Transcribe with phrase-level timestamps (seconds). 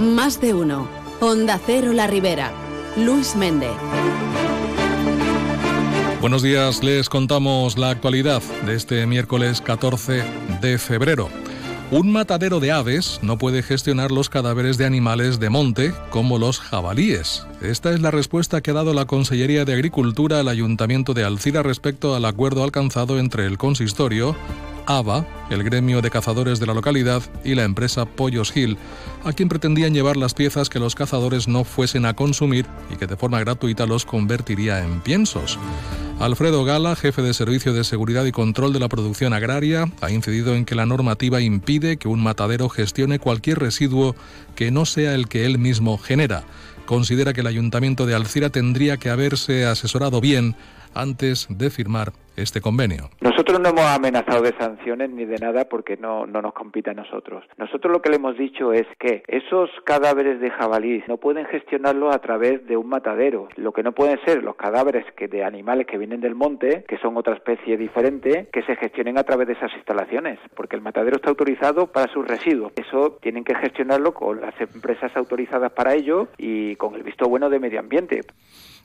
[0.00, 0.88] Más de uno.
[1.20, 2.50] Onda Cero La Ribera.
[2.96, 3.74] Luis Méndez.
[6.22, 10.24] Buenos días, les contamos la actualidad de este miércoles 14
[10.62, 11.28] de febrero.
[11.90, 16.60] Un matadero de aves no puede gestionar los cadáveres de animales de monte como los
[16.60, 17.46] jabalíes.
[17.60, 21.62] Esta es la respuesta que ha dado la Consellería de Agricultura al Ayuntamiento de Alcira
[21.62, 24.34] respecto al acuerdo alcanzado entre el consistorio,
[24.98, 28.76] ABA, el gremio de cazadores de la localidad, y la empresa Pollos Hill,
[29.24, 33.06] a quien pretendían llevar las piezas que los cazadores no fuesen a consumir y que
[33.06, 35.60] de forma gratuita los convertiría en piensos.
[36.18, 40.56] Alfredo Gala, jefe de Servicio de Seguridad y Control de la Producción Agraria, ha incidido
[40.56, 44.16] en que la normativa impide que un matadero gestione cualquier residuo
[44.56, 46.42] que no sea el que él mismo genera.
[46.84, 50.56] Considera que el Ayuntamiento de Alcira tendría que haberse asesorado bien
[50.94, 53.10] antes de firmar este convenio.
[53.20, 56.94] Nosotros no hemos amenazado de sanciones ni de nada porque no, no nos compite a
[56.94, 57.44] nosotros.
[57.58, 62.14] Nosotros lo que le hemos dicho es que esos cadáveres de jabalí no pueden gestionarlos
[62.14, 63.48] a través de un matadero.
[63.56, 66.98] Lo que no pueden ser los cadáveres que de animales que vienen del monte, que
[66.98, 71.16] son otra especie diferente, que se gestionen a través de esas instalaciones, porque el matadero
[71.16, 72.72] está autorizado para sus residuos.
[72.76, 77.50] Eso tienen que gestionarlo con las empresas autorizadas para ello y con el visto bueno
[77.50, 78.20] de medio ambiente.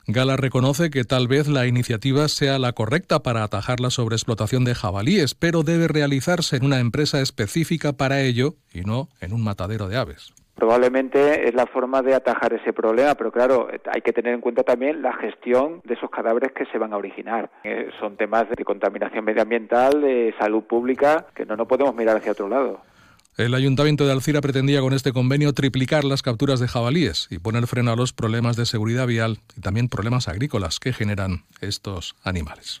[0.08, 4.76] Gala reconoce que tal vez la iniciativa sea la correcta para atajar la sobreexplotación de
[4.76, 9.88] jabalíes, pero debe realizarse en una empresa específica para ello y no en un matadero
[9.88, 10.32] de aves.
[10.54, 14.62] Probablemente es la forma de atajar ese problema, pero claro, hay que tener en cuenta
[14.62, 17.50] también la gestión de esos cadáveres que se van a originar.
[17.64, 22.30] Eh, son temas de contaminación medioambiental, de salud pública, que no nos podemos mirar hacia
[22.30, 22.80] otro lado.
[23.36, 27.66] El ayuntamiento de Alcira pretendía con este convenio triplicar las capturas de jabalíes y poner
[27.66, 32.80] freno a los problemas de seguridad vial y también problemas agrícolas que generan estos animales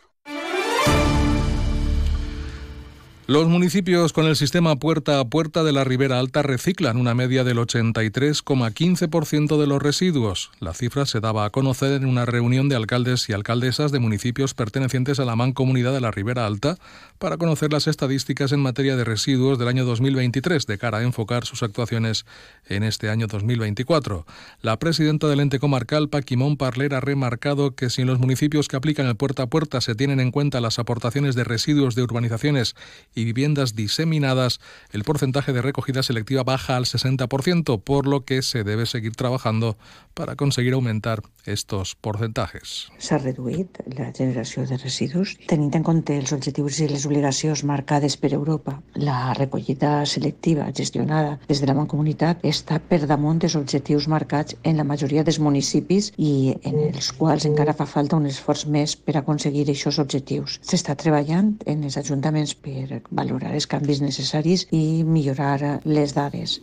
[3.31, 7.45] Los municipios con el sistema puerta a puerta de la Ribera Alta reciclan una media
[7.45, 10.51] del 83,15% de los residuos.
[10.59, 14.53] La cifra se daba a conocer en una reunión de alcaldes y alcaldesas de municipios
[14.53, 16.75] pertenecientes a la Mancomunidad de la Ribera Alta
[17.19, 21.45] para conocer las estadísticas en materia de residuos del año 2023 de cara a enfocar
[21.45, 22.25] sus actuaciones
[22.67, 24.25] en este año 2024.
[24.61, 28.75] La presidenta del ente comarcal, Paquimón Parler, ha remarcado que si en los municipios que
[28.75, 32.75] aplican el puerta a puerta se tienen en cuenta las aportaciones de residuos de urbanizaciones
[33.15, 34.59] y y viviendas diseminadas,
[34.91, 39.77] el porcentaje de recogida selectiva baja al 60%, por lo que se debe seguir trabajando
[40.13, 42.91] para conseguir aumentar estos porcentages.
[43.01, 48.17] S'ha reduït la generació de residus tenint en compte els objectius i les obligacions marcades
[48.17, 48.77] per Europa.
[48.95, 54.77] La recollida selectiva gestionada des de la Mancomunitat està per damunt dels objectius marcats en
[54.77, 59.17] la majoria dels municipis i en els quals encara fa falta un esforç més per
[59.17, 60.59] aconseguir aquests objectius.
[60.61, 64.67] S'està treballant en els ajuntaments per valorar els canvis necessaris
[65.03, 66.61] mejorar les dades.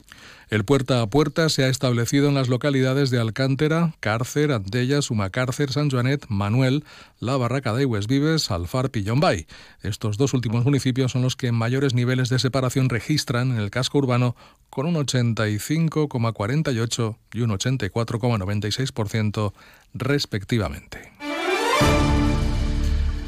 [0.51, 5.71] El puerta a puerta se ha establecido en las localidades de Alcántara, Cárcer, Antella, Sumacárcer,
[5.71, 6.85] San Joanet, Manuel,
[7.21, 9.05] La Barraca de Vives, Alfar y.
[9.83, 13.99] Estos dos últimos municipios son los que mayores niveles de separación registran en el casco
[13.99, 14.37] urbano
[14.71, 19.53] con un 85,48 y un 84,96%
[19.93, 21.13] respectivamente.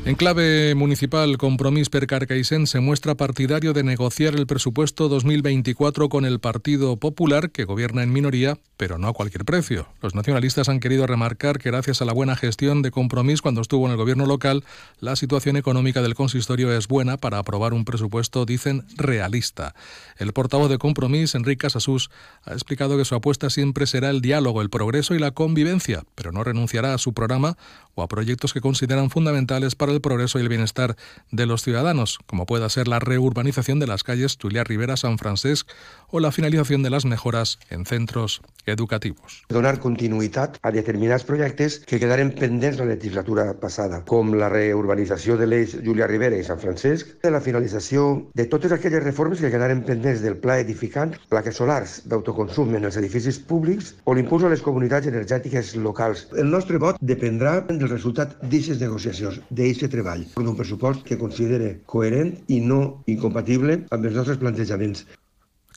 [0.07, 6.25] En clave municipal, Compromís per Carcaixent se muestra partidario de negociar el presupuesto 2024 con
[6.25, 9.89] el Partido Popular, que gobierna en minoría, pero no a cualquier precio.
[10.01, 13.85] Los nacionalistas han querido remarcar que gracias a la buena gestión de Compromís cuando estuvo
[13.85, 14.65] en el gobierno local,
[15.01, 19.75] la situación económica del consistorio es buena para aprobar un presupuesto, dicen, realista.
[20.17, 22.11] El portavoz de Compromís, Enrique Casasús,
[22.45, 26.33] ha explicado que su apuesta siempre será el diálogo, el progreso y la convivencia, pero
[26.33, 27.59] no renunciará a su programa
[28.01, 30.97] o a proyectos que consideran fundamentales para el progreso y el bienestar
[31.31, 35.69] de los ciudadanos, como pueda ser la reurbanización de las calles Julià Rivera, San Francesc
[36.09, 39.45] o la finalització de les mejoras en centros educatius.
[39.49, 45.49] Donar continuïtat a determinats projectes que quedaren pendents la legislatura passada, com la reurbanització de
[45.49, 49.83] l'eix Julià Rivera i Sant Francesc, de la finalització de totes aquelles reformes que quedaren
[49.87, 54.63] pendents del pla edificant, plaques solars d'autoconsum en els edificis públics o l'impuls a les
[54.63, 56.27] comunitats energètiques locals.
[56.37, 57.61] El nostre vot dependrà
[57.91, 64.17] resultat d'aquestes negociacions, d'aquest treball, d'un pressupost que considere coherent i no incompatible amb els
[64.17, 65.07] nostres plantejaments.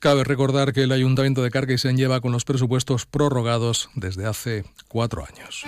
[0.04, 5.24] Cabe recordar que el Ayuntamiento de Carqueisen lleva con los presupuestos prorrogados desde hace cuatro
[5.26, 5.66] años.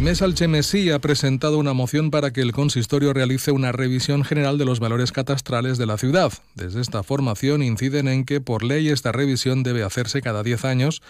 [0.00, 4.64] Mesa Alchemesí ha presentado una moción para que el consistorio realice una revisión general de
[4.64, 6.32] los valores catastrales de la ciudad.
[6.54, 11.02] Desde esta formación inciden en que por ley esta revisión debe hacerse cada 10 años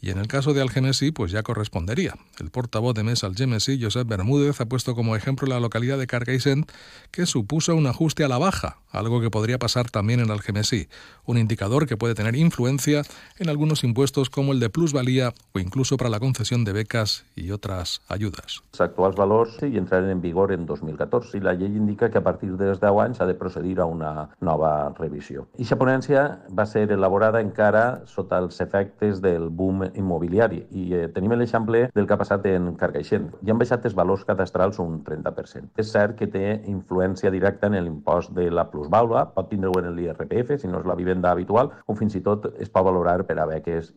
[0.00, 2.14] y en el caso de Algemesí, pues ya correspondería.
[2.38, 6.66] El portavoz de Mesa Algemesí, Josep Bermúdez, ha puesto como ejemplo la localidad de Cargaisen,
[7.10, 10.88] que supuso un ajuste a la baja, algo que podría pasar también en Algemesí,
[11.26, 13.02] un indicador que puede tener influencia
[13.38, 17.50] en algunos impuestos como el de plusvalía o incluso para la concesión de becas y
[17.50, 18.62] otras ayudas.
[18.72, 22.24] Els actuals valors hi entraren en vigor en 2014 i la llei indica que a
[22.24, 25.46] partir dels 10 anys s'ha de procedir a una nova revisió.
[25.58, 31.34] Ixa ponència va ser elaborada encara sota els efectes del boom immobiliari i eh, tenim
[31.34, 33.30] l'exemple del que ha passat en Carcaixent.
[33.42, 35.72] Ja han baixat els valors cadastrals un 30%.
[35.78, 40.58] És cert que té influència directa en l'impost de la plusvàlua, pot tindre-ho en l'IRPF,
[40.60, 43.94] si no la vivenda habitual, o fins es pot valorar per a beques.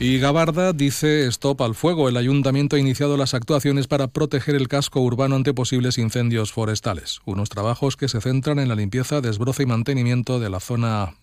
[0.00, 2.08] Y Gabarda dice stop al fuego.
[2.08, 7.20] El ayuntamiento ha iniciado las actuaciones para proteger el casco urbano ante posibles incendios forestales.
[7.24, 11.14] Unos trabajos que se centran en la limpieza, desbroce y mantenimiento de la zona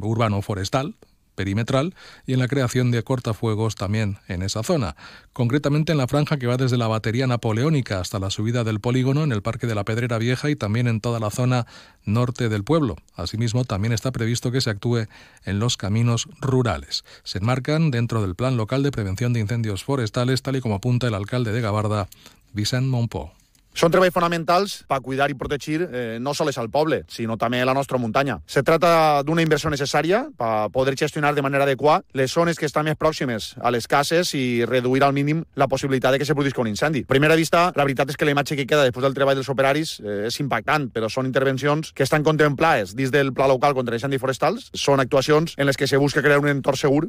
[0.00, 0.94] urbano forestal
[1.34, 1.94] perimetral
[2.26, 4.96] y en la creación de cortafuegos también en esa zona,
[5.32, 9.24] concretamente en la franja que va desde la batería napoleónica hasta la subida del polígono
[9.24, 11.66] en el Parque de la Pedrera Vieja y también en toda la zona
[12.04, 12.96] norte del pueblo.
[13.14, 15.06] Asimismo, también está previsto que se actúe
[15.44, 17.04] en los caminos rurales.
[17.24, 21.06] Se enmarcan dentro del Plan Local de Prevención de Incendios Forestales, tal y como apunta
[21.06, 22.08] el alcalde de Gabarda,
[22.52, 23.32] Vicent Monpó.
[23.72, 27.74] Són treballs fonamentals per cuidar i protegir eh, no sols el poble, sinó també la
[27.74, 28.38] nostra muntanya.
[28.46, 32.84] Se trata d'una inversió necessària per poder gestionar de manera adequada les zones que estan
[32.86, 36.60] més pròximes a les cases i reduir al mínim la possibilitat de que se produisca
[36.60, 37.04] un incendi.
[37.06, 39.48] A primera vista, la veritat és que la imatge que queda després del treball dels
[39.48, 43.96] operaris eh, és impactant, però són intervencions que estan contemplades dins del Pla Local contra
[43.96, 44.68] incendis forestals.
[44.76, 47.06] Són actuacions en les que se busca crear un entorn segur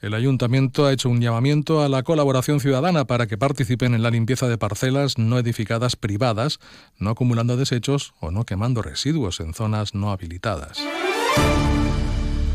[0.00, 4.10] El ayuntamiento ha hecho un llamamiento a la colaboración ciudadana para que participen en la
[4.10, 6.58] limpieza de parcelas no edificadas privadas,
[6.98, 10.78] no acumulando desechos o no quemando residuos en zonas no habilitadas.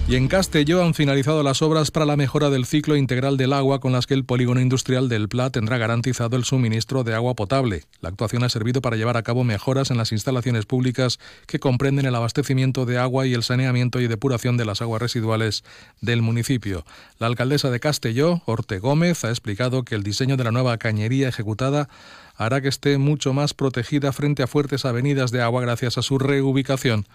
[0.07, 3.79] Y en Castelló han finalizado las obras para la mejora del ciclo integral del agua
[3.79, 7.85] con las que el polígono industrial del Pla tendrá garantizado el suministro de agua potable.
[8.01, 11.17] La actuación ha servido para llevar a cabo mejoras en las instalaciones públicas
[11.47, 15.63] que comprenden el abastecimiento de agua y el saneamiento y depuración de las aguas residuales
[16.01, 16.85] del municipio.
[17.17, 21.29] La alcaldesa de Castelló, Orte Gómez, ha explicado que el diseño de la nueva cañería
[21.29, 21.89] ejecutada
[22.35, 26.19] hará que esté mucho más protegida frente a fuertes avenidas de agua gracias a su
[26.19, 27.07] reubicación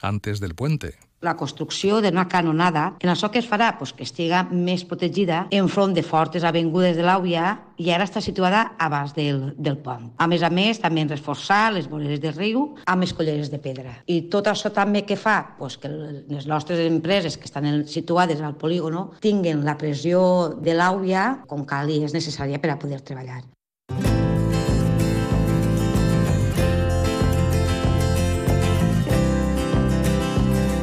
[0.00, 0.96] antes del puente.
[1.22, 5.94] La construcció d'una canonada en això que es farà pues, que estiga més protegida enfront
[5.94, 10.10] de fortes avingudes de l'Àuia i ara està situada abans del, del pont.
[10.18, 13.96] A més a més, també reforçar les voreres del riu amb escolleres de pedra.
[14.06, 18.58] I tot això també que fa pues, que les nostres empreses que estan situades al
[18.58, 20.22] polígono tinguen la pressió
[20.58, 23.42] de l'Àuia com cal i és necessària per a poder treballar.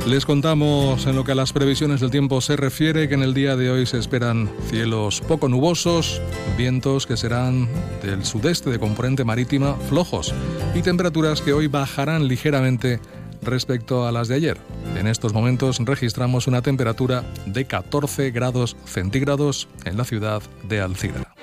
[0.09, 3.35] Les contamos en lo que a las previsiones del tiempo se refiere que en el
[3.35, 6.19] día de hoy se esperan cielos poco nubosos,
[6.57, 7.69] vientos que serán
[8.01, 10.33] del sudeste de componente marítima flojos
[10.73, 12.99] y temperaturas que hoy bajarán ligeramente
[13.43, 14.57] respecto a las de ayer.
[14.97, 21.35] En estos momentos registramos una temperatura de 14 grados centígrados en la ciudad de Alcira.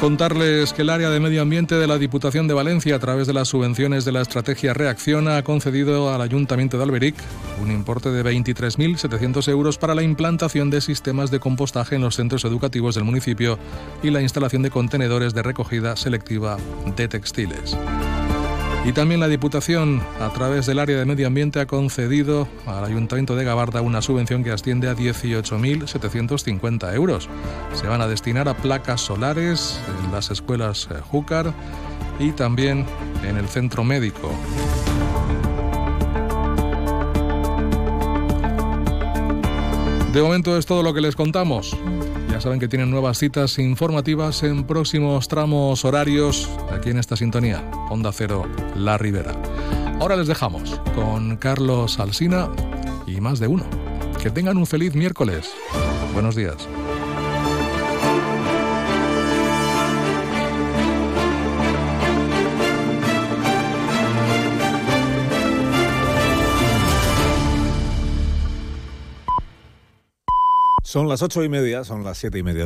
[0.00, 3.32] Contarles que el área de medio ambiente de la Diputación de Valencia, a través de
[3.32, 7.16] las subvenciones de la estrategia Reacciona, ha concedido al Ayuntamiento de Alberic
[7.60, 12.44] un importe de 23.700 euros para la implantación de sistemas de compostaje en los centros
[12.44, 13.58] educativos del municipio
[14.00, 16.58] y la instalación de contenedores de recogida selectiva
[16.96, 17.76] de textiles.
[18.88, 23.36] Y también la Diputación, a través del área de medio ambiente, ha concedido al Ayuntamiento
[23.36, 27.28] de Gabarda una subvención que asciende a 18.750 euros.
[27.74, 31.52] Se van a destinar a placas solares en las escuelas eh, Júcar
[32.18, 32.86] y también
[33.28, 34.32] en el centro médico.
[40.14, 41.76] De momento es todo lo que les contamos.
[42.38, 47.68] Ya saben que tienen nuevas citas informativas en próximos tramos horarios aquí en esta sintonía,
[47.90, 49.34] Onda Cero, La Ribera.
[49.98, 52.48] Ahora les dejamos con Carlos Alsina
[53.08, 53.64] y más de uno.
[54.22, 55.50] Que tengan un feliz miércoles.
[56.14, 56.68] Buenos días.
[70.88, 72.56] Son las ocho y media, son las siete y media.